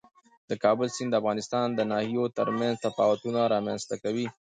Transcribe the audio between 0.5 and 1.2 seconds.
کابل سیند د